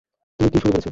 [0.39, 0.87] তুমি কি শুরু করেছ?